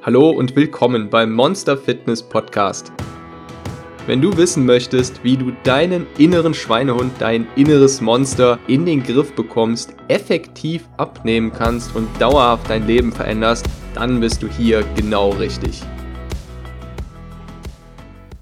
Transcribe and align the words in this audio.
Hallo 0.00 0.30
und 0.30 0.54
willkommen 0.54 1.10
beim 1.10 1.32
Monster 1.32 1.76
Fitness 1.76 2.22
Podcast. 2.22 2.92
Wenn 4.06 4.22
du 4.22 4.36
wissen 4.36 4.64
möchtest, 4.64 5.24
wie 5.24 5.36
du 5.36 5.50
deinen 5.64 6.06
inneren 6.18 6.54
Schweinehund, 6.54 7.14
dein 7.18 7.48
inneres 7.56 8.00
Monster 8.00 8.60
in 8.68 8.86
den 8.86 9.02
Griff 9.02 9.34
bekommst, 9.34 9.96
effektiv 10.06 10.88
abnehmen 10.98 11.52
kannst 11.52 11.96
und 11.96 12.08
dauerhaft 12.20 12.70
dein 12.70 12.86
Leben 12.86 13.10
veränderst, 13.10 13.66
dann 13.92 14.20
bist 14.20 14.40
du 14.40 14.46
hier 14.46 14.84
genau 14.94 15.30
richtig. 15.30 15.82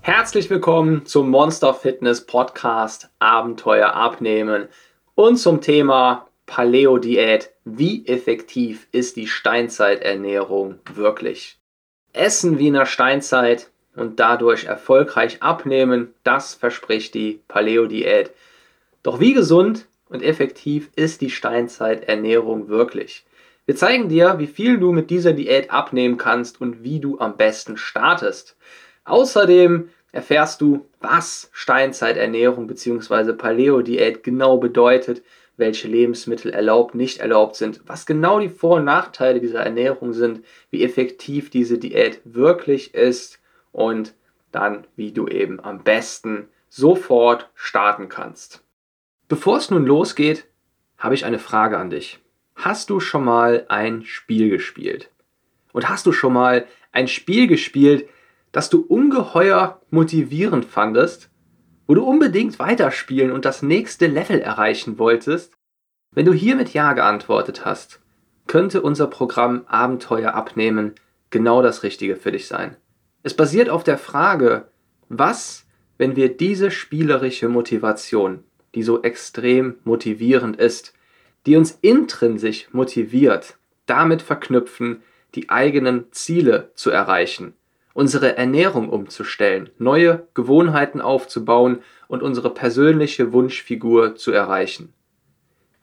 Herzlich 0.02 0.50
willkommen 0.50 1.06
zum 1.06 1.30
Monster 1.30 1.72
Fitness 1.72 2.26
Podcast 2.26 3.08
Abenteuer 3.18 3.94
abnehmen 3.94 4.68
und 5.14 5.38
zum 5.38 5.62
Thema 5.62 6.25
Paleo-Diät. 6.46 7.50
Wie 7.64 8.06
effektiv 8.06 8.86
ist 8.92 9.16
die 9.16 9.26
Steinzeiternährung 9.26 10.78
wirklich? 10.94 11.58
Essen 12.12 12.58
wie 12.58 12.68
in 12.68 12.74
der 12.74 12.86
Steinzeit 12.86 13.70
und 13.94 14.20
dadurch 14.20 14.64
erfolgreich 14.64 15.42
abnehmen, 15.42 16.14
das 16.22 16.54
verspricht 16.54 17.14
die 17.14 17.40
Paleo-Diät. 17.48 18.30
Doch 19.02 19.20
wie 19.20 19.34
gesund 19.34 19.86
und 20.08 20.22
effektiv 20.22 20.88
ist 20.96 21.20
die 21.20 21.30
Steinzeiternährung 21.30 22.68
wirklich? 22.68 23.24
Wir 23.66 23.74
zeigen 23.74 24.08
dir, 24.08 24.38
wie 24.38 24.46
viel 24.46 24.78
du 24.78 24.92
mit 24.92 25.10
dieser 25.10 25.32
Diät 25.32 25.72
abnehmen 25.72 26.18
kannst 26.18 26.60
und 26.60 26.84
wie 26.84 27.00
du 27.00 27.18
am 27.18 27.36
besten 27.36 27.76
startest. 27.76 28.56
Außerdem 29.04 29.88
erfährst 30.12 30.60
du, 30.60 30.86
was 31.00 31.50
Steinzeiternährung 31.52 32.68
bzw. 32.68 33.32
Paleo-Diät 33.32 34.22
genau 34.22 34.58
bedeutet, 34.58 35.22
welche 35.56 35.88
Lebensmittel 35.88 36.52
erlaubt, 36.52 36.94
nicht 36.94 37.18
erlaubt 37.18 37.56
sind, 37.56 37.80
was 37.86 38.06
genau 38.06 38.40
die 38.40 38.48
Vor- 38.48 38.76
und 38.76 38.84
Nachteile 38.84 39.40
dieser 39.40 39.60
Ernährung 39.60 40.12
sind, 40.12 40.44
wie 40.70 40.84
effektiv 40.84 41.50
diese 41.50 41.78
Diät 41.78 42.20
wirklich 42.24 42.94
ist 42.94 43.40
und 43.72 44.14
dann, 44.52 44.86
wie 44.96 45.12
du 45.12 45.26
eben 45.28 45.60
am 45.60 45.82
besten 45.82 46.48
sofort 46.68 47.50
starten 47.54 48.08
kannst. 48.08 48.62
Bevor 49.28 49.58
es 49.58 49.70
nun 49.70 49.86
losgeht, 49.86 50.46
habe 50.98 51.14
ich 51.14 51.24
eine 51.24 51.38
Frage 51.38 51.78
an 51.78 51.90
dich. 51.90 52.20
Hast 52.54 52.90
du 52.90 53.00
schon 53.00 53.24
mal 53.24 53.66
ein 53.68 54.04
Spiel 54.04 54.50
gespielt? 54.50 55.10
Und 55.72 55.88
hast 55.88 56.06
du 56.06 56.12
schon 56.12 56.32
mal 56.32 56.66
ein 56.92 57.08
Spiel 57.08 57.46
gespielt, 57.46 58.08
das 58.52 58.70
du 58.70 58.80
ungeheuer 58.80 59.82
motivierend 59.90 60.64
fandest 60.64 61.30
wo 61.86 61.94
du 61.94 62.04
unbedingt 62.04 62.58
weiterspielen 62.58 63.30
und 63.30 63.44
das 63.44 63.62
nächste 63.62 64.06
Level 64.06 64.40
erreichen 64.40 64.98
wolltest? 64.98 65.55
Wenn 66.16 66.24
du 66.24 66.32
hier 66.32 66.56
mit 66.56 66.72
Ja 66.72 66.94
geantwortet 66.94 67.66
hast, 67.66 68.00
könnte 68.46 68.80
unser 68.80 69.06
Programm 69.06 69.66
Abenteuer 69.66 70.32
abnehmen 70.32 70.94
genau 71.28 71.60
das 71.60 71.82
Richtige 71.82 72.16
für 72.16 72.32
dich 72.32 72.48
sein. 72.48 72.74
Es 73.22 73.34
basiert 73.34 73.68
auf 73.68 73.84
der 73.84 73.98
Frage, 73.98 74.68
was, 75.10 75.66
wenn 75.98 76.16
wir 76.16 76.34
diese 76.34 76.70
spielerische 76.70 77.50
Motivation, 77.50 78.44
die 78.74 78.82
so 78.82 79.02
extrem 79.02 79.74
motivierend 79.84 80.56
ist, 80.56 80.94
die 81.44 81.54
uns 81.54 81.76
intrinsisch 81.82 82.68
motiviert, 82.72 83.58
damit 83.84 84.22
verknüpfen, 84.22 85.02
die 85.34 85.50
eigenen 85.50 86.10
Ziele 86.12 86.70
zu 86.76 86.88
erreichen 86.88 87.52
unsere 87.96 88.36
Ernährung 88.36 88.90
umzustellen, 88.90 89.70
neue 89.78 90.28
Gewohnheiten 90.34 91.00
aufzubauen 91.00 91.78
und 92.08 92.22
unsere 92.22 92.52
persönliche 92.52 93.32
Wunschfigur 93.32 94.16
zu 94.16 94.32
erreichen. 94.32 94.92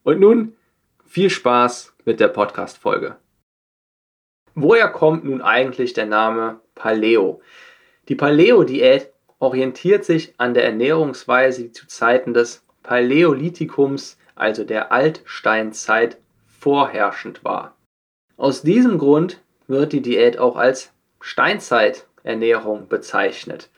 Und 0.04 0.20
nun 0.22 0.56
viel 1.06 1.30
Spaß 1.30 1.94
mit 2.06 2.22
der 2.22 2.30
Podcast-Folge. 2.30 3.18
Woher 4.56 4.88
kommt 4.88 5.26
nun 5.26 5.42
eigentlich 5.42 5.92
der 5.92 6.06
Name 6.06 6.62
Paleo? 6.74 7.42
Die 8.08 8.16
Paleo-Diät 8.16 9.12
orientiert 9.40 10.06
sich 10.06 10.36
an 10.38 10.54
der 10.54 10.64
Ernährungsweise, 10.64 11.64
die 11.64 11.74
zu 11.74 11.86
Zeiten 11.88 12.34
des 12.34 12.64
Paläolithikums, 12.84 14.17
also 14.35 14.63
der 14.63 14.91
Altsteinzeit, 14.91 16.17
vorherrschend 16.47 17.44
war. 17.44 17.75
Aus 18.38 18.62
diesem 18.62 18.97
Grund 18.97 19.41
wird 19.67 19.94
die 19.94 20.01
Diät 20.01 20.40
auch 20.40 20.56
als 20.56 20.91
Steinzeiternährung 21.22 22.88
bezeichnet. 22.88 23.69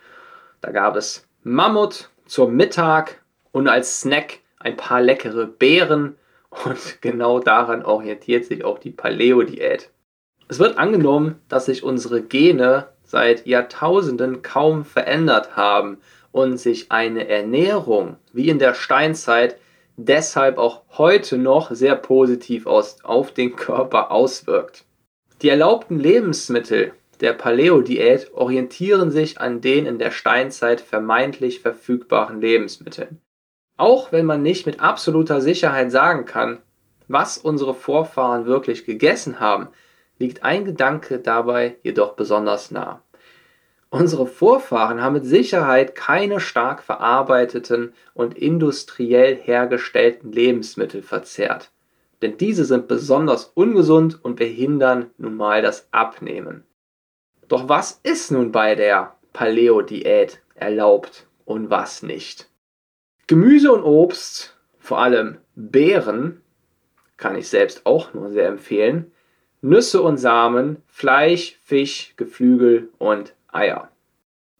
Da 0.61 0.71
gab 0.71 0.95
es 0.95 1.27
Mammut 1.43 2.09
zum 2.25 2.55
Mittag 2.55 3.21
und 3.51 3.67
als 3.67 4.01
Snack 4.01 4.39
ein 4.59 4.77
paar 4.77 5.01
leckere 5.01 5.47
Beeren 5.47 6.15
und 6.65 6.77
genau 7.01 7.39
daran 7.39 7.83
orientiert 7.83 8.45
sich 8.45 8.63
auch 8.63 8.79
die 8.79 8.91
Paleo-Diät. 8.91 9.89
Es 10.47 10.59
wird 10.59 10.77
angenommen, 10.77 11.41
dass 11.47 11.65
sich 11.65 11.83
unsere 11.83 12.21
Gene 12.21 12.89
seit 13.03 13.45
Jahrtausenden 13.47 14.41
kaum 14.41 14.85
verändert 14.85 15.55
haben 15.55 15.97
und 16.31 16.57
sich 16.57 16.91
eine 16.91 17.27
Ernährung 17.27 18.17
wie 18.33 18.49
in 18.49 18.59
der 18.59 18.73
Steinzeit 18.73 19.57
deshalb 19.97 20.57
auch 20.57 20.81
heute 20.97 21.37
noch 21.37 21.71
sehr 21.71 21.95
positiv 21.95 22.65
aus, 22.65 23.03
auf 23.03 23.33
den 23.33 23.55
Körper 23.55 24.11
auswirkt. 24.11 24.85
Die 25.41 25.49
erlaubten 25.49 25.99
Lebensmittel 25.99 26.93
der 27.19 27.33
Paleo-Diät 27.33 28.31
orientieren 28.33 29.11
sich 29.11 29.39
an 29.39 29.61
den 29.61 29.85
in 29.85 29.99
der 29.99 30.11
Steinzeit 30.11 30.81
vermeintlich 30.81 31.59
verfügbaren 31.59 32.41
Lebensmitteln. 32.41 33.21
Auch 33.77 34.11
wenn 34.11 34.25
man 34.25 34.41
nicht 34.41 34.65
mit 34.65 34.79
absoluter 34.79 35.41
Sicherheit 35.41 35.91
sagen 35.91 36.25
kann, 36.25 36.59
was 37.07 37.37
unsere 37.37 37.73
Vorfahren 37.73 38.45
wirklich 38.45 38.85
gegessen 38.85 39.39
haben, 39.39 39.67
liegt 40.17 40.43
ein 40.43 40.65
Gedanke 40.65 41.19
dabei 41.19 41.77
jedoch 41.83 42.13
besonders 42.13 42.71
nah. 42.71 43.03
Unsere 43.93 44.25
Vorfahren 44.25 45.01
haben 45.01 45.15
mit 45.15 45.25
Sicherheit 45.25 45.95
keine 45.95 46.39
stark 46.39 46.81
verarbeiteten 46.81 47.93
und 48.13 48.37
industriell 48.37 49.35
hergestellten 49.35 50.31
Lebensmittel 50.31 51.03
verzehrt, 51.03 51.71
denn 52.21 52.37
diese 52.37 52.63
sind 52.63 52.87
besonders 52.87 53.51
ungesund 53.53 54.23
und 54.23 54.37
behindern 54.37 55.11
nun 55.17 55.35
mal 55.35 55.61
das 55.61 55.89
Abnehmen. 55.91 56.63
Doch 57.49 57.67
was 57.67 57.99
ist 58.03 58.31
nun 58.31 58.53
bei 58.53 58.75
der 58.75 59.17
Paleo-Diät 59.33 60.41
erlaubt 60.55 61.27
und 61.43 61.69
was 61.69 62.01
nicht? 62.01 62.49
Gemüse 63.27 63.73
und 63.73 63.83
Obst, 63.83 64.57
vor 64.79 64.99
allem 64.99 65.37
Beeren, 65.55 66.41
kann 67.17 67.35
ich 67.35 67.49
selbst 67.49 67.85
auch 67.85 68.13
nur 68.13 68.31
sehr 68.31 68.47
empfehlen, 68.47 69.11
Nüsse 69.59 70.01
und 70.01 70.17
Samen, 70.17 70.81
Fleisch, 70.87 71.59
Fisch, 71.65 72.13
Geflügel 72.15 72.89
und 72.97 73.35
Eier. 73.51 73.89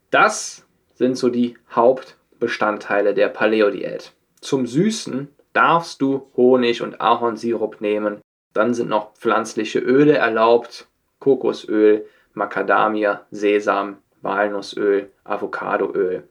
Das 0.09 0.65
sind 0.95 1.17
so 1.17 1.29
die 1.29 1.57
Hauptbestandteile 1.71 3.13
der 3.13 3.29
Paleo-Diät. 3.29 4.13
Zum 4.41 4.67
Süßen 4.67 5.29
darfst 5.53 6.01
du 6.01 6.29
Honig 6.35 6.81
und 6.81 7.01
Ahornsirup 7.01 7.81
nehmen. 7.81 8.21
Dann 8.53 8.73
sind 8.73 8.89
noch 8.89 9.13
pflanzliche 9.13 9.79
Öle 9.79 10.17
erlaubt, 10.17 10.87
Kokosöl, 11.19 12.05
Macadamia, 12.33 13.25
Sesam, 13.31 13.97
Walnussöl, 14.21 15.11
Avocadoöl. 15.23 16.27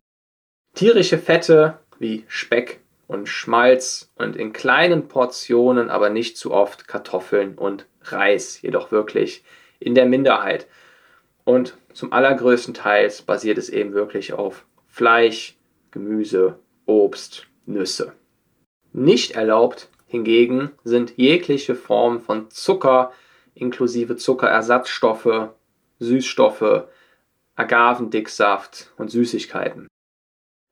Tierische 0.75 1.19
Fette 1.19 1.78
wie 1.98 2.25
Speck 2.28 2.81
und 3.06 3.28
Schmalz 3.28 4.10
und 4.16 4.37
in 4.37 4.53
kleinen 4.53 5.09
Portionen, 5.09 5.91
aber 5.91 6.10
nicht 6.10 6.37
zu 6.37 6.53
oft 6.53 6.87
Kartoffeln 6.87 7.56
und 7.56 7.87
Reis, 8.03 8.62
jedoch 8.62 8.92
wirklich 8.92 9.45
in 9.78 9.95
der 9.95 10.06
Minderheit. 10.06 10.66
Und 11.45 11.77
zum 11.92 12.13
allergrößten 12.13 12.75
Teil 12.75 13.13
basiert 13.27 13.59
es 13.59 13.69
eben 13.69 13.92
wirklich 13.92 14.33
auf 14.33 14.65
Fleisch, 14.87 15.57
Gemüse, 15.91 16.59
Obst, 16.87 17.47
Nüsse. 17.66 18.13
Nicht 18.92 19.33
erlaubt 19.33 19.89
hingegen 20.07 20.72
sind 20.84 21.16
jegliche 21.16 21.75
Formen 21.75 22.21
von 22.21 22.51
Zucker 22.51 23.13
inklusive 23.54 24.16
Zuckerersatzstoffe, 24.16 25.51
Süßstoffe, 25.98 26.84
Agavendicksaft 27.57 28.92
und 28.97 29.10
Süßigkeiten. 29.10 29.87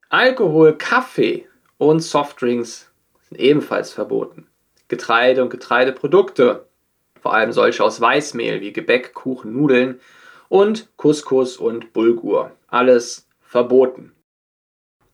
Alkohol, 0.09 0.77
Kaffee 0.77 1.47
und 1.77 2.01
Softdrinks 2.01 2.91
sind 3.29 3.39
ebenfalls 3.39 3.93
verboten. 3.93 4.47
Getreide 4.89 5.43
und 5.43 5.51
Getreideprodukte 5.51 6.67
vor 7.21 7.35
allem 7.35 7.53
solche 7.53 7.85
aus 7.85 8.01
Weißmehl 8.01 8.61
wie 8.61 8.73
Gebäck, 8.73 9.13
Kuchen, 9.13 9.53
Nudeln 9.53 10.01
und 10.49 10.89
Couscous 10.97 11.57
und 11.57 11.93
Bulgur. 11.93 12.53
Alles 12.69 13.29
verboten. 13.41 14.13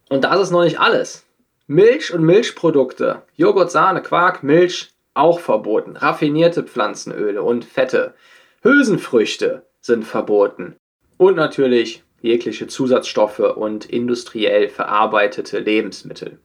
Und 0.09 0.25
das 0.25 0.41
ist 0.41 0.51
noch 0.51 0.65
nicht 0.65 0.81
alles. 0.81 1.27
Milch 1.67 2.13
und 2.13 2.23
Milchprodukte, 2.25 3.23
Joghurt, 3.37 3.71
Sahne, 3.71 4.03
Quark, 4.03 4.43
Milch 4.43 4.93
auch 5.15 5.41
verboten. 5.41 5.97
Raffinierte 5.97 6.63
Pflanzenöle 6.63 7.43
und 7.43 7.65
Fette, 7.65 8.15
Hülsenfrüchte 8.63 9.67
sind 9.81 10.05
verboten. 10.05 10.77
Und 11.17 11.37
natürlich 11.37 12.03
jegliche 12.21 12.67
Zusatzstoffe 12.67 13.39
und 13.39 13.87
industriell 13.87 14.69
verarbeitete 14.69 15.59
Lebensmittel. 15.59 16.39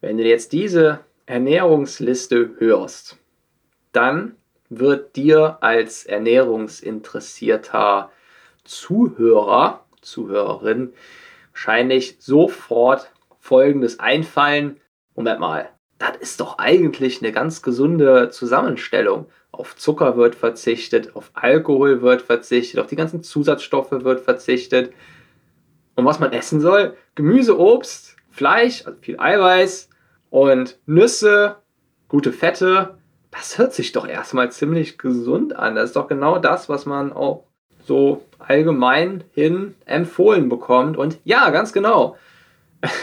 Wenn 0.00 0.16
du 0.16 0.24
jetzt 0.24 0.52
diese 0.52 1.00
Ernährungsliste 1.26 2.56
hörst, 2.58 3.18
dann 3.92 4.36
wird 4.70 5.16
dir 5.16 5.58
als 5.60 6.06
ernährungsinteressierter 6.06 8.10
Zuhörer, 8.64 9.84
Zuhörerin 10.00 10.94
wahrscheinlich 11.52 12.16
sofort 12.20 13.12
Folgendes 13.38 14.00
einfallen. 14.00 14.80
Moment 15.14 15.40
mal, 15.40 15.68
das 15.98 16.16
ist 16.16 16.40
doch 16.40 16.58
eigentlich 16.58 17.20
eine 17.20 17.32
ganz 17.32 17.62
gesunde 17.62 18.30
Zusammenstellung. 18.30 19.26
Auf 19.52 19.76
Zucker 19.76 20.16
wird 20.16 20.36
verzichtet, 20.36 21.14
auf 21.16 21.30
Alkohol 21.34 22.00
wird 22.00 22.22
verzichtet, 22.22 22.80
auf 22.80 22.86
die 22.86 22.96
ganzen 22.96 23.22
Zusatzstoffe 23.22 23.90
wird 23.90 24.20
verzichtet. 24.20 24.94
Und 25.96 26.06
was 26.06 26.20
man 26.20 26.32
essen 26.32 26.60
soll? 26.60 26.96
Gemüse, 27.14 27.58
Obst, 27.58 28.16
Fleisch, 28.30 28.86
also 28.86 28.98
viel 29.02 29.18
Eiweiß 29.18 29.90
und 30.30 30.78
Nüsse, 30.86 31.56
gute 32.08 32.32
Fette. 32.32 32.99
Das 33.30 33.58
hört 33.58 33.74
sich 33.74 33.92
doch 33.92 34.06
erstmal 34.06 34.50
ziemlich 34.50 34.98
gesund 34.98 35.54
an. 35.54 35.74
Das 35.74 35.90
ist 35.90 35.96
doch 35.96 36.08
genau 36.08 36.38
das, 36.38 36.68
was 36.68 36.86
man 36.86 37.12
auch 37.12 37.44
so 37.84 38.24
allgemein 38.38 39.24
hin 39.32 39.74
empfohlen 39.86 40.48
bekommt. 40.48 40.96
Und 40.96 41.18
ja, 41.24 41.50
ganz 41.50 41.72
genau. 41.72 42.16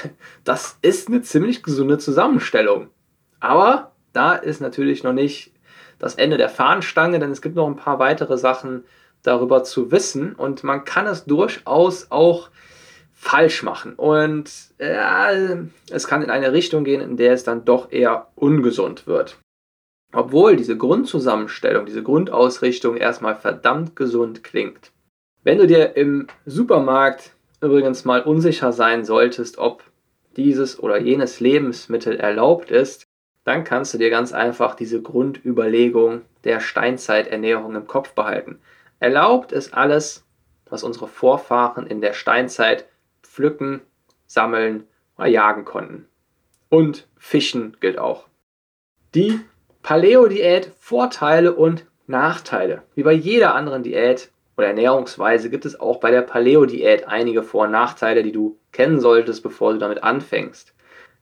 Das 0.43 0.77
ist 0.81 1.09
eine 1.09 1.21
ziemlich 1.21 1.61
gesunde 1.61 1.97
Zusammenstellung. 1.97 2.87
Aber 3.41 3.91
da 4.13 4.33
ist 4.33 4.61
natürlich 4.61 5.03
noch 5.03 5.11
nicht 5.11 5.51
das 5.99 6.15
Ende 6.15 6.37
der 6.37 6.47
Fahnenstange, 6.47 7.19
denn 7.19 7.31
es 7.31 7.41
gibt 7.41 7.55
noch 7.55 7.67
ein 7.67 7.75
paar 7.75 7.99
weitere 7.99 8.37
Sachen 8.37 8.85
darüber 9.23 9.63
zu 9.63 9.91
wissen 9.91 10.33
und 10.33 10.63
man 10.63 10.85
kann 10.85 11.05
es 11.05 11.25
durchaus 11.25 12.11
auch 12.11 12.49
falsch 13.13 13.63
machen. 13.63 13.93
Und 13.95 14.49
ja, 14.79 15.29
es 15.91 16.07
kann 16.07 16.21
in 16.21 16.29
eine 16.29 16.53
Richtung 16.53 16.83
gehen, 16.83 17.01
in 17.01 17.17
der 17.17 17.33
es 17.33 17.43
dann 17.43 17.65
doch 17.65 17.91
eher 17.91 18.27
ungesund 18.35 19.05
wird. 19.05 19.37
Obwohl 20.13 20.55
diese 20.55 20.77
Grundzusammenstellung, 20.77 21.85
diese 21.85 22.03
Grundausrichtung 22.03 22.97
erstmal 22.97 23.35
verdammt 23.35 23.95
gesund 23.95 24.43
klingt. 24.43 24.91
Wenn 25.43 25.57
du 25.57 25.67
dir 25.67 25.95
im 25.95 26.27
Supermarkt 26.45 27.31
übrigens 27.61 28.05
mal 28.05 28.21
unsicher 28.21 28.71
sein 28.71 29.05
solltest, 29.05 29.57
ob 29.57 29.83
dieses 30.35 30.79
oder 30.79 30.99
jenes 30.99 31.39
Lebensmittel 31.39 32.17
erlaubt 32.17 32.71
ist, 32.71 33.07
dann 33.43 33.63
kannst 33.63 33.93
du 33.93 33.97
dir 33.97 34.09
ganz 34.09 34.33
einfach 34.33 34.75
diese 34.75 35.01
Grundüberlegung 35.01 36.21
der 36.43 36.59
Steinzeiternährung 36.59 37.75
im 37.75 37.87
Kopf 37.87 38.13
behalten. 38.13 38.59
Erlaubt 38.99 39.51
ist 39.51 39.73
alles, 39.73 40.25
was 40.69 40.83
unsere 40.83 41.07
Vorfahren 41.07 41.87
in 41.87 42.01
der 42.01 42.13
Steinzeit 42.13 42.85
pflücken, 43.23 43.81
sammeln 44.25 44.85
oder 45.17 45.27
jagen 45.27 45.65
konnten. 45.65 46.07
Und 46.69 47.07
Fischen 47.17 47.77
gilt 47.79 47.97
auch. 47.97 48.27
Die 49.15 49.39
Paleo-Diät 49.87 50.73
Vorteile 50.81 51.53
und 51.53 51.85
Nachteile. 52.07 52.81
Wie 52.95 53.03
bei 53.03 53.13
jeder 53.13 53.55
anderen 53.55 53.83
Diät 53.83 54.31
oder 54.57 54.67
Ernährungsweise 54.67 55.49
gibt 55.49 55.65
es 55.65 55.79
auch 55.79 56.01
bei 56.01 56.11
der 56.11 56.23
Paleo-Diät 56.23 57.07
einige 57.07 57.41
Vor- 57.41 57.67
und 57.67 57.71
Nachteile, 57.71 58.21
die 58.21 58.33
du 58.33 58.57
kennen 58.73 58.99
solltest, 58.99 59.43
bevor 59.43 59.71
du 59.71 59.79
damit 59.79 60.03
anfängst. 60.03 60.73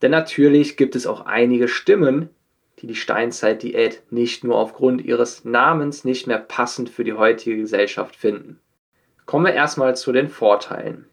Denn 0.02 0.10
natürlich 0.10 0.78
gibt 0.78 0.96
es 0.96 1.06
auch 1.06 1.28
einige 1.28 1.68
Stimmen, 1.68 2.32
die 2.80 2.88
die 2.88 2.96
Steinzeit-Diät 2.96 4.02
nicht 4.10 4.44
nur 4.44 4.58
aufgrund 4.58 5.06
ihres 5.06 5.46
Namens 5.46 6.04
nicht 6.04 6.26
mehr 6.26 6.40
passend 6.40 6.90
für 6.90 7.04
die 7.04 7.14
heutige 7.14 7.58
Gesellschaft 7.58 8.16
finden. 8.16 8.60
Kommen 9.28 9.46
wir 9.46 9.54
erstmal 9.54 9.96
zu 9.96 10.12
den 10.12 10.28
Vorteilen. 10.28 11.06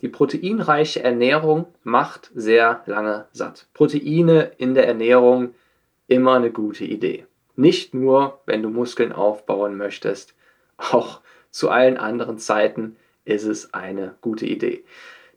Die 0.00 0.08
proteinreiche 0.08 1.00
Ernährung 1.00 1.66
macht 1.84 2.32
sehr 2.34 2.82
lange 2.86 3.26
satt. 3.30 3.68
Proteine 3.72 4.50
in 4.58 4.74
der 4.74 4.88
Ernährung 4.88 5.54
immer 6.06 6.34
eine 6.34 6.50
gute 6.50 6.84
Idee. 6.84 7.26
Nicht 7.56 7.94
nur, 7.94 8.40
wenn 8.46 8.62
du 8.62 8.70
Muskeln 8.70 9.12
aufbauen 9.12 9.76
möchtest, 9.76 10.34
auch 10.76 11.20
zu 11.50 11.70
allen 11.70 11.96
anderen 11.96 12.38
Zeiten 12.38 12.96
ist 13.24 13.44
es 13.44 13.74
eine 13.74 14.16
gute 14.20 14.46
Idee. 14.46 14.84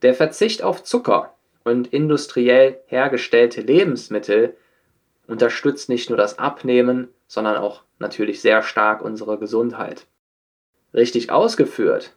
Der 0.02 0.14
Verzicht 0.14 0.64
auf 0.64 0.84
Zucker 0.84 1.36
und 1.64 1.88
industriell 1.88 2.80
hergestellte 2.88 3.62
Lebensmittel 3.62 4.56
unterstützt 5.28 5.90
nicht 5.90 6.10
nur 6.10 6.18
das 6.18 6.40
Abnehmen, 6.40 7.10
sondern 7.28 7.58
auch 7.58 7.84
natürlich 8.00 8.42
sehr 8.42 8.62
stark 8.62 9.02
unsere 9.02 9.40
Gesundheit. 9.40 10.06
Richtig 10.94 11.32
ausgeführt 11.32 12.16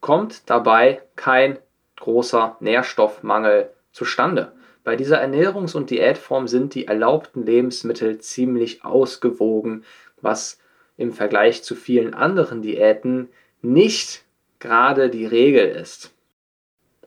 kommt 0.00 0.48
dabei 0.48 1.02
kein 1.16 1.58
großer 1.96 2.56
Nährstoffmangel 2.60 3.70
zustande. 3.92 4.52
Bei 4.82 4.96
dieser 4.96 5.22
Ernährungs- 5.22 5.76
und 5.76 5.90
Diätform 5.90 6.48
sind 6.48 6.74
die 6.74 6.86
erlaubten 6.86 7.44
Lebensmittel 7.44 8.18
ziemlich 8.18 8.84
ausgewogen, 8.84 9.84
was 10.20 10.58
im 10.96 11.12
Vergleich 11.12 11.62
zu 11.62 11.74
vielen 11.74 12.14
anderen 12.14 12.62
Diäten 12.62 13.28
nicht 13.62 14.24
gerade 14.58 15.10
die 15.10 15.26
Regel 15.26 15.68
ist. 15.68 16.12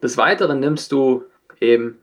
Des 0.02 0.18
Weiteren 0.18 0.60
nimmst 0.60 0.92
du 0.92 1.24
eben 1.62 2.00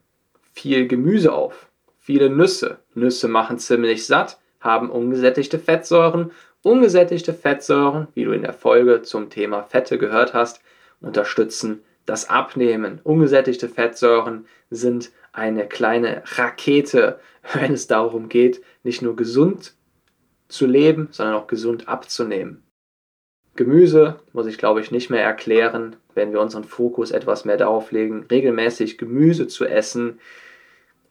viel 0.52 0.88
Gemüse 0.88 1.32
auf, 1.32 1.68
viele 1.98 2.30
Nüsse. 2.30 2.78
Nüsse 2.94 3.28
machen 3.28 3.58
ziemlich 3.58 4.06
satt, 4.06 4.38
haben 4.60 4.90
ungesättigte 4.90 5.58
Fettsäuren. 5.58 6.32
Ungesättigte 6.62 7.32
Fettsäuren, 7.32 8.08
wie 8.14 8.24
du 8.24 8.32
in 8.32 8.42
der 8.42 8.52
Folge 8.52 9.02
zum 9.02 9.30
Thema 9.30 9.62
Fette 9.62 9.98
gehört 9.98 10.34
hast, 10.34 10.60
unterstützen 11.00 11.82
das 12.04 12.28
Abnehmen. 12.28 13.00
Ungesättigte 13.02 13.68
Fettsäuren 13.68 14.46
sind 14.68 15.10
eine 15.32 15.66
kleine 15.66 16.22
Rakete, 16.36 17.20
wenn 17.54 17.72
es 17.72 17.86
darum 17.86 18.28
geht, 18.28 18.62
nicht 18.82 19.02
nur 19.02 19.16
gesund 19.16 19.74
zu 20.48 20.66
leben, 20.66 21.08
sondern 21.12 21.36
auch 21.36 21.46
gesund 21.46 21.88
abzunehmen. 21.88 22.62
Gemüse 23.56 24.20
muss 24.32 24.46
ich 24.46 24.58
glaube 24.58 24.80
ich 24.80 24.90
nicht 24.90 25.10
mehr 25.10 25.22
erklären, 25.22 25.96
wenn 26.14 26.32
wir 26.32 26.40
unseren 26.40 26.64
Fokus 26.64 27.10
etwas 27.10 27.44
mehr 27.44 27.56
darauf 27.56 27.92
legen, 27.92 28.26
regelmäßig 28.30 28.98
Gemüse 28.98 29.48
zu 29.48 29.64
essen, 29.64 30.18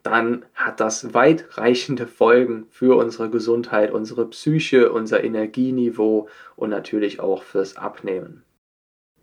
dann 0.02 0.46
hat 0.54 0.80
das 0.80 1.12
weitreichende 1.12 2.06
Folgen 2.06 2.66
für 2.70 2.96
unsere 2.96 3.28
Gesundheit, 3.28 3.92
unsere 3.92 4.26
Psyche, 4.28 4.92
unser 4.92 5.22
Energieniveau 5.22 6.28
und 6.56 6.70
natürlich 6.70 7.20
auch 7.20 7.42
fürs 7.42 7.76
Abnehmen. 7.76 8.42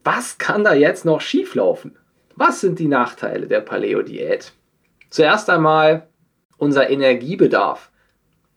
Was 0.03 0.37
kann 0.37 0.63
da 0.63 0.73
jetzt 0.73 1.03
noch 1.03 1.21
schieflaufen? 1.21 1.97
Was 2.35 2.61
sind 2.61 2.79
die 2.79 2.87
Nachteile 2.87 3.47
der 3.47 3.61
Paleo-Diät? 3.61 4.53
Zuerst 5.09 5.49
einmal, 5.49 6.07
unser 6.57 6.89
Energiebedarf 6.89 7.91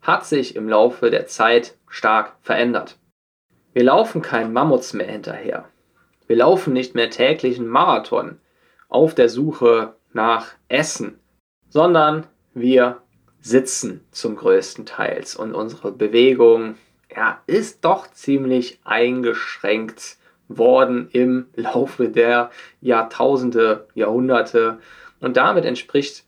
hat 0.03 0.25
sich 0.27 0.57
im 0.57 0.69
Laufe 0.69 1.11
der 1.11 1.27
Zeit 1.27 1.77
stark 1.89 2.37
verändert. 2.41 2.99
Wir 3.73 3.85
laufen 3.85 4.23
keinen 4.23 4.53
Mammuts 4.53 4.95
mehr 4.95 5.07
hinterher. 5.07 5.67
Wir 6.27 6.37
laufen 6.37 6.73
nicht 6.73 6.95
mehr 6.95 7.11
täglichen 7.11 7.67
Marathon 7.67 8.39
auf 8.89 9.15
der 9.15 9.29
Suche 9.29 9.95
nach 10.13 10.49
Essen, 10.69 11.21
sondern 11.69 12.27
wir 12.55 13.03
sitzen 13.41 14.05
zum 14.11 14.37
größten 14.37 14.87
Teils 14.87 15.37
und 15.37 15.55
unsere 15.55 15.93
Bewegung 15.93 16.77
ja, 17.15 17.41
ist 17.47 17.85
doch 17.85 18.11
ziemlich 18.11 18.81
eingeschränkt 18.85 20.19
worden 20.49 21.09
im 21.13 21.47
Laufe 21.55 22.09
der 22.09 22.51
Jahrtausende, 22.81 23.89
Jahrhunderte 23.95 24.79
und 25.21 25.37
damit 25.37 25.65
entspricht 25.65 26.25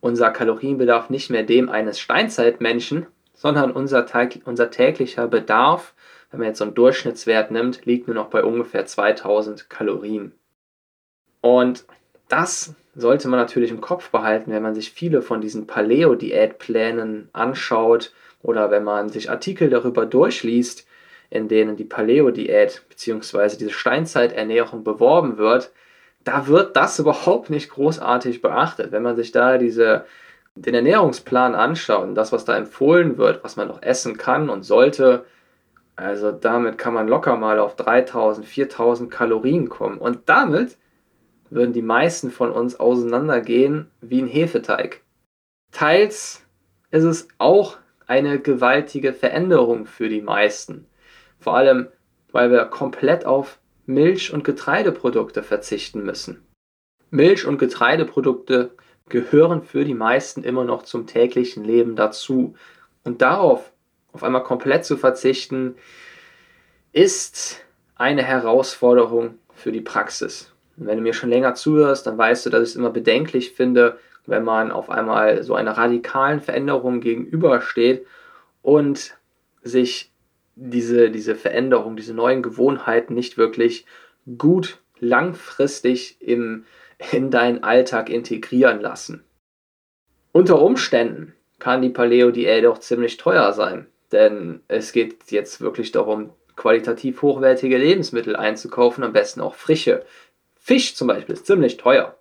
unser 0.00 0.30
Kalorienbedarf 0.30 1.10
nicht 1.10 1.30
mehr 1.30 1.42
dem 1.42 1.68
eines 1.68 1.98
Steinzeitmenschen, 2.00 3.06
sondern 3.34 3.70
unser, 3.70 4.06
unser 4.44 4.70
täglicher 4.70 5.28
Bedarf 5.28 5.94
wenn 6.30 6.40
man 6.40 6.48
jetzt 6.48 6.58
so 6.58 6.64
einen 6.64 6.74
Durchschnittswert 6.74 7.50
nimmt, 7.50 7.84
liegt 7.86 8.06
nur 8.06 8.14
noch 8.14 8.28
bei 8.28 8.44
ungefähr 8.44 8.86
2000 8.86 9.68
Kalorien. 9.68 10.32
Und 11.40 11.84
das 12.28 12.74
sollte 12.94 13.28
man 13.28 13.40
natürlich 13.40 13.70
im 13.70 13.80
Kopf 13.80 14.10
behalten, 14.10 14.52
wenn 14.52 14.62
man 14.62 14.74
sich 14.74 14.92
viele 14.92 15.22
von 15.22 15.40
diesen 15.40 15.66
Paleo-Diätplänen 15.66 17.28
anschaut 17.32 18.12
oder 18.42 18.70
wenn 18.70 18.84
man 18.84 19.08
sich 19.08 19.30
Artikel 19.30 19.70
darüber 19.70 20.06
durchliest, 20.06 20.86
in 21.30 21.48
denen 21.48 21.76
die 21.76 21.84
Paleo-Diät 21.84 22.82
bzw. 22.88 23.56
diese 23.56 23.70
Steinzeiternährung 23.70 24.84
beworben 24.84 25.38
wird, 25.38 25.72
da 26.24 26.46
wird 26.46 26.76
das 26.76 26.98
überhaupt 26.98 27.50
nicht 27.50 27.70
großartig 27.70 28.42
beachtet. 28.42 28.92
Wenn 28.92 29.02
man 29.02 29.16
sich 29.16 29.32
da 29.32 29.58
diese, 29.58 30.04
den 30.54 30.74
Ernährungsplan 30.74 31.54
anschaut 31.54 32.04
und 32.04 32.14
das, 32.14 32.32
was 32.32 32.44
da 32.44 32.56
empfohlen 32.56 33.18
wird, 33.18 33.42
was 33.44 33.56
man 33.56 33.68
noch 33.68 33.82
essen 33.82 34.16
kann 34.16 34.50
und 34.50 34.62
sollte, 34.62 35.24
also 35.96 36.32
damit 36.32 36.78
kann 36.78 36.94
man 36.94 37.08
locker 37.08 37.36
mal 37.36 37.58
auf 37.58 37.76
3000, 37.76 38.46
4000 38.46 39.10
Kalorien 39.10 39.68
kommen. 39.68 39.98
Und 39.98 40.28
damit 40.28 40.76
würden 41.50 41.72
die 41.72 41.82
meisten 41.82 42.30
von 42.30 42.52
uns 42.52 42.78
auseinandergehen 42.78 43.90
wie 44.00 44.22
ein 44.22 44.28
Hefeteig. 44.28 45.02
Teils 45.72 46.46
ist 46.90 47.04
es 47.04 47.28
auch 47.38 47.76
eine 48.06 48.40
gewaltige 48.40 49.12
Veränderung 49.12 49.86
für 49.86 50.08
die 50.08 50.22
meisten. 50.22 50.86
Vor 51.38 51.56
allem, 51.56 51.88
weil 52.32 52.50
wir 52.50 52.64
komplett 52.66 53.24
auf 53.24 53.59
Milch- 53.90 54.32
und 54.32 54.44
Getreideprodukte 54.44 55.42
verzichten 55.42 56.02
müssen. 56.02 56.42
Milch- 57.10 57.46
und 57.46 57.58
Getreideprodukte 57.58 58.70
gehören 59.08 59.62
für 59.62 59.84
die 59.84 59.94
meisten 59.94 60.44
immer 60.44 60.64
noch 60.64 60.82
zum 60.82 61.06
täglichen 61.06 61.64
Leben 61.64 61.96
dazu. 61.96 62.54
Und 63.04 63.20
darauf 63.22 63.72
auf 64.12 64.22
einmal 64.22 64.44
komplett 64.44 64.84
zu 64.84 64.96
verzichten, 64.96 65.74
ist 66.92 67.64
eine 67.96 68.22
Herausforderung 68.22 69.38
für 69.54 69.72
die 69.72 69.80
Praxis. 69.80 70.52
Und 70.76 70.86
wenn 70.86 70.96
du 70.96 71.02
mir 71.02 71.12
schon 71.12 71.30
länger 71.30 71.54
zuhörst, 71.54 72.06
dann 72.06 72.16
weißt 72.16 72.46
du, 72.46 72.50
dass 72.50 72.62
ich 72.62 72.68
es 72.70 72.76
immer 72.76 72.90
bedenklich 72.90 73.52
finde, 73.52 73.98
wenn 74.26 74.44
man 74.44 74.70
auf 74.70 74.90
einmal 74.90 75.42
so 75.42 75.54
einer 75.54 75.76
radikalen 75.76 76.40
Veränderung 76.40 77.00
gegenübersteht 77.00 78.06
und 78.62 79.16
sich 79.62 80.09
diese, 80.60 81.10
diese 81.10 81.34
Veränderung, 81.34 81.96
diese 81.96 82.14
neuen 82.14 82.42
Gewohnheiten 82.42 83.14
nicht 83.14 83.38
wirklich 83.38 83.86
gut 84.38 84.78
langfristig 84.98 86.16
im, 86.20 86.66
in 87.12 87.30
deinen 87.30 87.62
Alltag 87.62 88.10
integrieren 88.10 88.80
lassen. 88.80 89.24
Unter 90.32 90.60
Umständen 90.60 91.34
kann 91.58 91.82
die 91.82 91.88
Paleo-Diät 91.88 92.66
auch 92.66 92.78
ziemlich 92.78 93.16
teuer 93.16 93.52
sein, 93.52 93.86
denn 94.12 94.60
es 94.68 94.92
geht 94.92 95.30
jetzt 95.30 95.60
wirklich 95.60 95.92
darum, 95.92 96.30
qualitativ 96.56 97.22
hochwertige 97.22 97.78
Lebensmittel 97.78 98.36
einzukaufen, 98.36 99.02
am 99.02 99.14
besten 99.14 99.40
auch 99.40 99.54
frische. 99.54 100.04
Fisch 100.56 100.94
zum 100.94 101.08
Beispiel 101.08 101.34
ist 101.34 101.46
ziemlich 101.46 101.78
teuer. 101.78 102.16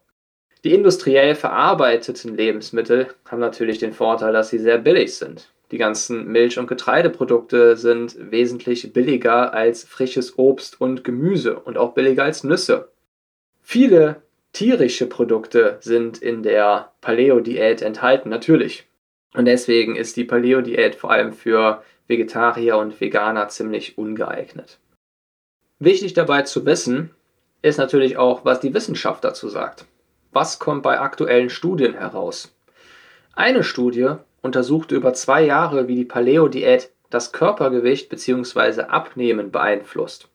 Die 0.64 0.74
industriell 0.74 1.36
verarbeiteten 1.36 2.36
Lebensmittel 2.36 3.08
haben 3.30 3.40
natürlich 3.40 3.80
den 3.80 3.94
Vorteil, 3.94 4.32
dass 4.32 4.50
sie 4.50 4.60
sehr 4.60 4.78
billig 4.78 5.16
sind. 5.16 5.50
Die 5.72 5.78
ganzen 5.78 6.28
Milch- 6.28 6.58
und 6.58 6.68
Getreideprodukte 6.68 7.78
sind 7.78 8.16
wesentlich 8.32 8.92
billiger 8.92 9.54
als 9.54 9.84
frisches 9.84 10.38
Obst 10.38 10.82
und 10.82 11.04
Gemüse 11.04 11.60
und 11.60 11.78
auch 11.78 11.94
billiger 11.94 12.24
als 12.24 12.44
Nüsse. 12.44 12.90
Viele 13.62 14.24
tierische 14.52 15.06
Produkte 15.06 15.78
sind 15.82 16.18
in 16.18 16.42
der 16.42 16.92
Paleo-Diät 17.02 17.82
enthalten, 17.84 18.30
natürlich. 18.30 18.88
Und 19.36 19.46
deswegen 19.46 19.96
ist 19.96 20.18
die 20.18 20.24
Paleo-Diät 20.24 20.96
vor 20.96 21.12
allem 21.12 21.34
für 21.34 21.84
Vegetarier 22.08 22.78
und 22.78 23.00
Veganer 23.00 23.48
ziemlich 23.50 23.98
ungeeignet. 23.98 24.80
Wichtig 25.78 26.14
dabei 26.14 26.42
zu 26.42 26.66
wissen 26.66 27.12
ist 27.62 27.78
natürlich 27.78 28.18
auch, 28.18 28.44
was 28.44 28.60
die 28.60 28.74
Wissenschaft 28.74 29.24
dazu 29.24 29.50
sagt. 29.50 29.86
Was 30.32 30.58
kommt 30.58 30.82
bei 30.82 31.00
aktuellen 31.00 31.50
Studien 31.50 31.94
heraus? 31.94 32.56
Eine 33.34 33.64
Studie 33.64 34.16
untersuchte 34.42 34.96
über 34.96 35.14
zwei 35.14 35.44
Jahre, 35.44 35.88
wie 35.88 35.96
die 35.96 36.06
Paleo-Diät 36.06 36.92
das 37.10 37.32
Körpergewicht 37.32 38.10
bzw. 38.10 38.84
Abnehmen 38.84 39.52
beeinflusst. 39.52 40.30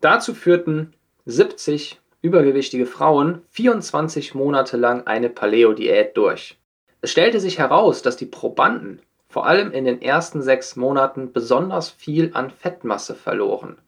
Dazu 0.00 0.34
führten 0.34 0.94
70 1.26 2.00
übergewichtige 2.22 2.86
Frauen 2.86 3.42
24 3.50 4.34
Monate 4.34 4.76
lang 4.76 5.06
eine 5.06 5.28
Paleo-Diät 5.28 6.16
durch. 6.16 6.58
Es 7.00 7.10
stellte 7.10 7.40
sich 7.40 7.58
heraus, 7.58 8.02
dass 8.02 8.16
die 8.16 8.26
Probanden 8.26 9.00
vor 9.28 9.46
allem 9.46 9.72
in 9.72 9.84
den 9.84 10.02
ersten 10.02 10.42
sechs 10.42 10.76
Monaten 10.76 11.32
besonders 11.32 11.88
viel 11.88 12.30
an 12.34 12.50
Fettmasse 12.50 13.14
verloren. 13.14 13.78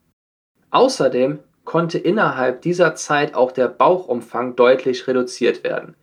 Außerdem 0.71 1.39
konnte 1.65 1.99
innerhalb 1.99 2.63
dieser 2.63 2.95
Zeit 2.95 3.35
auch 3.35 3.53
der 3.53 3.69
Bauchumfang 3.69 4.57
deutlich 4.57 5.07
reduziert 5.07 5.63
werden. 5.63 5.97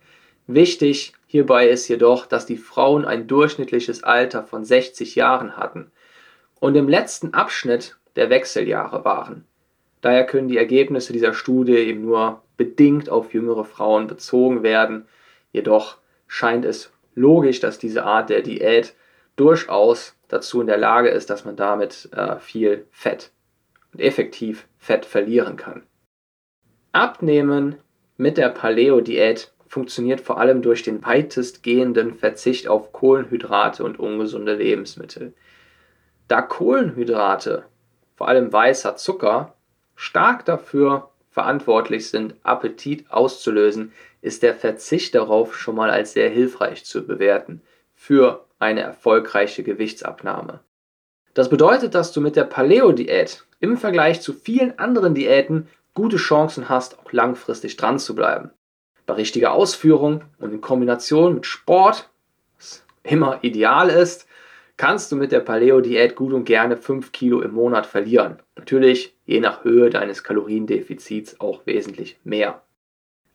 Wichtig 0.46 1.12
hierbei 1.26 1.68
ist 1.68 1.88
jedoch, 1.88 2.26
dass 2.26 2.46
die 2.46 2.56
Frauen 2.56 3.04
ein 3.04 3.26
durchschnittliches 3.26 4.02
Alter 4.02 4.42
von 4.42 4.64
60 4.64 5.14
Jahren 5.14 5.56
hatten 5.56 5.92
und 6.60 6.74
im 6.74 6.88
letzten 6.88 7.34
Abschnitt 7.34 7.96
der 8.16 8.30
Wechseljahre 8.30 9.04
waren. 9.04 9.44
Daher 10.00 10.26
können 10.26 10.48
die 10.48 10.58
Ergebnisse 10.58 11.12
dieser 11.12 11.32
Studie 11.32 11.76
eben 11.76 12.02
nur 12.02 12.42
bedingt 12.56 13.08
auf 13.08 13.32
jüngere 13.32 13.64
Frauen 13.64 14.08
bezogen 14.08 14.62
werden. 14.62 15.06
Jedoch 15.52 15.98
scheint 16.26 16.64
es 16.64 16.92
logisch, 17.14 17.60
dass 17.60 17.78
diese 17.78 18.04
Art 18.04 18.28
der 18.28 18.42
Diät 18.42 18.94
durchaus 19.36 20.16
dazu 20.28 20.60
in 20.60 20.66
der 20.66 20.78
Lage 20.78 21.08
ist, 21.08 21.30
dass 21.30 21.44
man 21.44 21.56
damit 21.56 22.08
äh, 22.12 22.38
viel 22.38 22.86
Fett 22.90 23.30
und 23.92 24.00
effektiv 24.00 24.66
Fett 24.78 25.06
verlieren 25.06 25.56
kann. 25.56 25.84
Abnehmen 26.92 27.76
mit 28.16 28.36
der 28.38 28.48
Paleo-Diät 28.48 29.52
funktioniert 29.72 30.20
vor 30.20 30.38
allem 30.38 30.60
durch 30.60 30.82
den 30.82 31.02
weitestgehenden 31.02 32.14
Verzicht 32.14 32.68
auf 32.68 32.92
Kohlenhydrate 32.92 33.82
und 33.84 33.98
ungesunde 33.98 34.54
Lebensmittel. 34.54 35.32
Da 36.28 36.42
Kohlenhydrate, 36.42 37.64
vor 38.14 38.28
allem 38.28 38.52
weißer 38.52 38.96
Zucker, 38.96 39.54
stark 39.94 40.44
dafür 40.44 41.08
verantwortlich 41.30 42.10
sind, 42.10 42.34
Appetit 42.42 43.10
auszulösen, 43.10 43.94
ist 44.20 44.42
der 44.42 44.54
Verzicht 44.54 45.14
darauf 45.14 45.56
schon 45.56 45.76
mal 45.76 45.88
als 45.88 46.12
sehr 46.12 46.28
hilfreich 46.28 46.84
zu 46.84 47.06
bewerten 47.06 47.62
für 47.94 48.44
eine 48.58 48.82
erfolgreiche 48.82 49.62
Gewichtsabnahme. 49.62 50.60
Das 51.32 51.48
bedeutet, 51.48 51.94
dass 51.94 52.12
du 52.12 52.20
mit 52.20 52.36
der 52.36 52.44
Paleo-Diät 52.44 53.46
im 53.58 53.78
Vergleich 53.78 54.20
zu 54.20 54.34
vielen 54.34 54.78
anderen 54.78 55.14
Diäten 55.14 55.66
gute 55.94 56.18
Chancen 56.18 56.68
hast, 56.68 56.98
auch 56.98 57.10
langfristig 57.12 57.78
dran 57.78 57.98
zu 57.98 58.14
bleiben. 58.14 58.50
Bei 59.06 59.14
richtiger 59.14 59.52
Ausführung 59.52 60.24
und 60.38 60.52
in 60.52 60.60
Kombination 60.60 61.34
mit 61.34 61.46
Sport, 61.46 62.10
was 62.56 62.84
immer 63.02 63.38
ideal 63.42 63.88
ist, 63.88 64.26
kannst 64.76 65.12
du 65.12 65.16
mit 65.16 65.32
der 65.32 65.40
Paleo-Diät 65.40 66.16
gut 66.16 66.32
und 66.32 66.44
gerne 66.44 66.76
5 66.76 67.12
Kilo 67.12 67.40
im 67.40 67.52
Monat 67.52 67.86
verlieren. 67.86 68.38
Natürlich 68.56 69.14
je 69.24 69.40
nach 69.40 69.64
Höhe 69.64 69.90
deines 69.90 70.24
Kaloriendefizits 70.24 71.40
auch 71.40 71.66
wesentlich 71.66 72.18
mehr. 72.24 72.62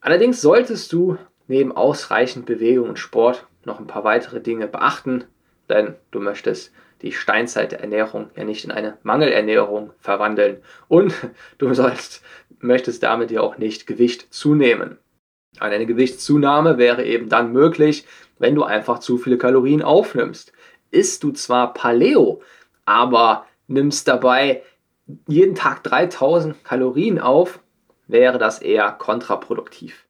Allerdings 0.00 0.40
solltest 0.40 0.92
du 0.92 1.16
neben 1.46 1.72
ausreichend 1.72 2.46
Bewegung 2.46 2.90
und 2.90 2.98
Sport 2.98 3.46
noch 3.64 3.80
ein 3.80 3.86
paar 3.86 4.04
weitere 4.04 4.40
Dinge 4.40 4.68
beachten, 4.68 5.24
denn 5.68 5.96
du 6.10 6.20
möchtest 6.20 6.72
die 7.02 7.12
Steinzeiternährung 7.12 8.30
ja 8.36 8.44
nicht 8.44 8.64
in 8.64 8.70
eine 8.70 8.98
Mangelernährung 9.02 9.92
verwandeln 9.98 10.62
und 10.88 11.14
du 11.58 11.72
sollst, 11.74 12.22
möchtest 12.60 13.02
damit 13.02 13.30
ja 13.30 13.40
auch 13.40 13.58
nicht 13.58 13.86
Gewicht 13.86 14.32
zunehmen. 14.32 14.98
Eine 15.60 15.86
Gewichtszunahme 15.86 16.78
wäre 16.78 17.04
eben 17.04 17.28
dann 17.28 17.52
möglich, 17.52 18.06
wenn 18.38 18.54
du 18.54 18.64
einfach 18.64 19.00
zu 19.00 19.18
viele 19.18 19.38
Kalorien 19.38 19.82
aufnimmst. 19.82 20.52
Isst 20.90 21.22
du 21.22 21.32
zwar 21.32 21.74
Paleo, 21.74 22.42
aber 22.84 23.46
nimmst 23.66 24.08
dabei 24.08 24.62
jeden 25.26 25.54
Tag 25.54 25.82
3000 25.84 26.64
Kalorien 26.64 27.18
auf, 27.18 27.60
wäre 28.06 28.38
das 28.38 28.60
eher 28.60 28.90
kontraproduktiv. 28.92 30.04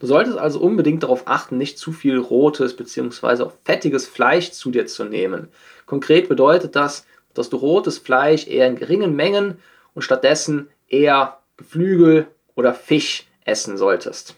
Du 0.00 0.06
solltest 0.06 0.38
also 0.38 0.60
unbedingt 0.60 1.02
darauf 1.02 1.26
achten, 1.26 1.58
nicht 1.58 1.78
zu 1.78 1.92
viel 1.92 2.18
rotes 2.18 2.76
bzw. 2.76 3.42
auch 3.42 3.52
fettiges 3.64 4.06
Fleisch 4.06 4.52
zu 4.52 4.70
dir 4.70 4.86
zu 4.86 5.04
nehmen. 5.04 5.48
Konkret 5.86 6.28
bedeutet 6.28 6.76
das, 6.76 7.06
dass 7.34 7.50
du 7.50 7.56
rotes 7.56 7.98
Fleisch 7.98 8.46
eher 8.46 8.68
in 8.68 8.76
geringen 8.76 9.16
Mengen 9.16 9.58
und 9.94 10.02
stattdessen 10.02 10.68
eher 10.88 11.38
Geflügel 11.56 12.28
oder 12.54 12.74
Fisch 12.74 13.26
essen 13.44 13.76
solltest. 13.76 14.36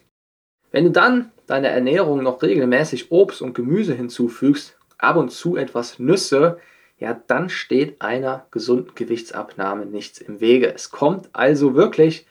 Wenn 0.71 0.85
du 0.85 0.91
dann 0.91 1.33
deiner 1.47 1.69
Ernährung 1.69 2.23
noch 2.23 2.43
regelmäßig 2.43 3.11
Obst 3.11 3.43
und 3.43 3.55
Gemüse 3.55 3.95
hinzufügst, 3.95 4.79
ab 4.99 5.17
und 5.17 5.31
zu 5.31 5.57
etwas 5.57 5.99
Nüsse, 5.99 6.59
ja, 6.99 7.19
dann 7.27 7.49
steht 7.49 8.01
einer 8.03 8.47
gesunden 8.51 8.95
Gewichtsabnahme 8.95 9.87
nichts 9.87 10.19
im 10.19 10.41
Wege. 10.41 10.73
Es 10.73 10.91
kommt 10.91 11.31
also 11.33 11.75
wirklich 11.75 12.27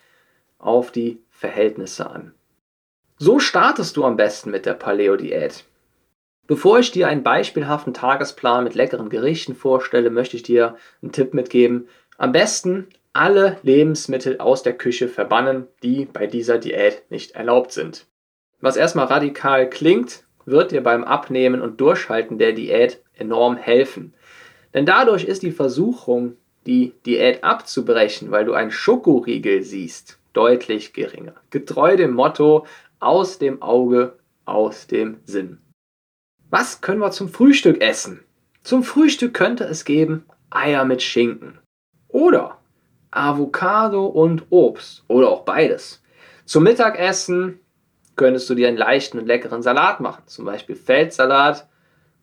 auf 0.60 0.91
die 0.91 1.19
Verhältnisse 1.31 2.10
an. 2.10 2.34
So 3.17 3.39
startest 3.39 3.98
du 3.98 4.05
am 4.05 4.15
besten 4.15 4.51
mit 4.51 4.65
der 4.65 4.75
Paleo-Diät. 4.75 5.65
Bevor 6.48 6.79
ich 6.79 6.91
dir 6.91 7.08
einen 7.08 7.24
beispielhaften 7.24 7.93
Tagesplan 7.93 8.63
mit 8.63 8.75
leckeren 8.75 9.10
Gerichten 9.10 9.55
vorstelle, 9.55 10.10
möchte 10.10 10.38
ich 10.38 10.43
dir 10.43 10.77
einen 11.01 11.12
Tipp 11.12 11.34
mitgeben. 11.34 11.88
Am 12.17 12.31
besten 12.31 12.88
alle 13.12 13.58
Lebensmittel 13.63 14.39
aus 14.39 14.63
der 14.63 14.74
Küche 14.74 15.10
verbannen, 15.10 15.67
die 15.84 16.05
bei 16.05 16.27
dieser 16.27 16.58
Diät 16.58 17.03
nicht 17.10 17.31
erlaubt 17.31 17.72
sind. 17.72 18.05
Was 18.61 18.75
erstmal 18.75 19.05
radikal 19.05 19.69
klingt, 19.69 20.23
wird 20.45 20.71
dir 20.71 20.81
beim 20.81 21.03
Abnehmen 21.03 21.61
und 21.61 21.79
Durchhalten 21.79 22.37
der 22.37 22.53
Diät 22.53 23.01
enorm 23.15 23.55
helfen. 23.55 24.13
Denn 24.73 24.85
dadurch 24.85 25.23
ist 25.23 25.43
die 25.43 25.51
Versuchung, 25.51 26.35
die 26.65 26.93
Diät 27.05 27.43
abzubrechen, 27.43 28.31
weil 28.31 28.45
du 28.45 28.53
einen 28.53 28.71
Schokoriegel 28.71 29.63
siehst, 29.63 30.19
deutlich 30.33 30.93
geringer. 30.93 31.35
Getreu 31.49 31.95
dem 31.95 32.13
Motto, 32.13 32.65
aus 32.99 33.39
dem 33.39 33.61
Auge, 33.61 34.17
aus 34.45 34.87
dem 34.87 35.17
Sinn. 35.25 35.59
Was 36.49 36.81
können 36.81 36.99
wir 36.99 37.11
zum 37.11 37.29
Frühstück 37.29 37.81
essen? 37.81 38.23
Zum 38.63 38.83
Frühstück 38.83 39.33
könnte 39.33 39.63
es 39.63 39.85
geben 39.85 40.25
Eier 40.49 40.83
mit 40.83 41.01
Schinken. 41.01 41.59
Oder 42.07 42.57
Avocado 43.11 44.05
und 44.05 44.47
Obst. 44.49 45.03
Oder 45.07 45.29
auch 45.29 45.41
beides. 45.41 46.03
Zum 46.45 46.63
Mittagessen 46.63 47.59
könntest 48.19 48.49
du 48.49 48.53
dir 48.53 48.67
einen 48.67 48.75
leichten 48.75 49.17
und 49.17 49.27
leckeren 49.27 49.61
Salat 49.61 50.01
machen. 50.01 50.23
Zum 50.25 50.43
Beispiel 50.43 50.75
Feldsalat 50.75 51.69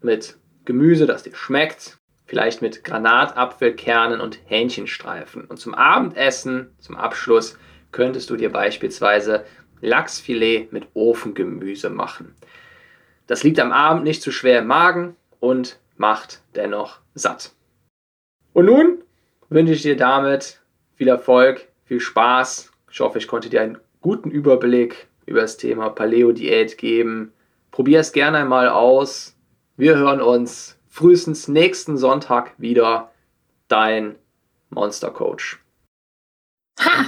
mit 0.02 0.36
Gemüse, 0.66 1.06
das 1.06 1.22
dir 1.22 1.34
schmeckt. 1.34 1.96
vielleicht 2.26 2.60
mit 2.60 2.84
Granatapfelkernen 2.84 4.20
und 4.20 4.40
Hähnchenstreifen. 4.44 5.44
Und 5.44 5.58
zum 5.58 5.74
Abendessen, 5.74 6.74
zum 6.80 6.96
Abschluss, 6.96 7.56
könntest 7.92 8.28
du 8.28 8.36
dir 8.36 8.52
beispielsweise 8.52 9.46
Lachsfilet 9.80 10.70
mit 10.70 10.88
Ofengemüse 10.92 11.88
machen. 11.88 12.34
Das 13.26 13.42
liegt 13.42 13.58
am 13.60 13.72
Abend 13.72 14.04
nicht 14.04 14.20
zu 14.20 14.32
schwer 14.32 14.58
im 14.58 14.66
Magen 14.66 15.16
und 15.40 15.78
macht 15.96 16.42
dennoch 16.56 16.98
satt. 17.14 17.52
Und 18.52 18.66
nun 18.66 19.02
wünsche 19.48 19.72
ich 19.72 19.82
dir 19.82 19.96
damit 19.96 20.60
viel 20.96 21.08
Erfolg, 21.08 21.68
viel 21.84 22.00
Spaß. 22.00 22.70
Ich 22.90 23.00
hoffe, 23.00 23.18
ich 23.18 23.28
konnte 23.28 23.48
dir 23.48 23.62
einen 23.62 23.78
guten 24.02 24.30
Überblick 24.30 25.06
über 25.26 25.40
das 25.40 25.56
Thema 25.56 25.90
Paleo-Diät 25.90 26.78
geben. 26.78 27.32
Probier 27.70 28.00
es 28.00 28.12
gerne 28.12 28.38
einmal 28.38 28.68
aus. 28.68 29.36
Wir 29.76 29.96
hören 29.96 30.20
uns 30.20 30.78
frühestens 30.88 31.48
nächsten 31.48 31.98
Sonntag 31.98 32.54
wieder. 32.58 33.12
Dein 33.68 34.16
Monster 34.70 35.10
Coach. 35.10 35.62
Ha! 36.80 37.04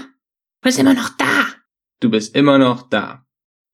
Du 0.61 0.69
bist 0.69 0.79
immer 0.79 0.95
noch 0.95 1.11
da. 1.17 1.47
Du 2.01 2.11
bist 2.11 2.35
immer 2.35 2.59
noch 2.59 2.83
da. 2.83 3.25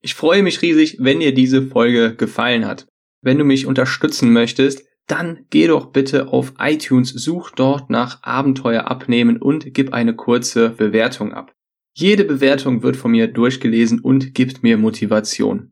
Ich 0.01 0.13
freue 0.13 0.43
mich 0.43 0.61
riesig, 0.61 0.97
wenn 0.99 1.19
dir 1.19 1.33
diese 1.33 1.63
Folge 1.63 2.15
gefallen 2.15 2.65
hat. 2.65 2.87
Wenn 3.21 3.39
du 3.39 3.43
mich 3.43 3.65
unterstützen 3.65 4.31
möchtest, 4.31 4.85
dann 5.07 5.45
geh 5.49 5.67
doch 5.67 5.87
bitte 5.87 6.27
auf 6.27 6.53
iTunes, 6.59 7.09
such 7.09 7.51
dort 7.51 7.89
nach 7.89 8.21
Abenteuer 8.23 8.85
abnehmen 8.85 9.37
und 9.37 9.73
gib 9.73 9.93
eine 9.93 10.15
kurze 10.15 10.69
Bewertung 10.69 11.33
ab. 11.33 11.54
Jede 11.97 12.25
Bewertung 12.25 12.83
wird 12.83 12.97
von 12.97 13.11
mir 13.11 13.27
durchgelesen 13.27 14.01
und 14.01 14.33
gibt 14.33 14.63
mir 14.63 14.77
Motivation. 14.77 15.71